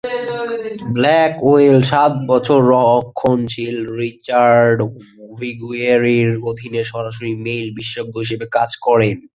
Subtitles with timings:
[0.95, 4.77] Blackwell সাত বছর রক্ষণশীল রিচার্ড
[5.39, 9.17] ভিগুয়েরির অধীনে সরাসরি মেইল বিশেষজ্ঞ হিসেবে কাজ করেন।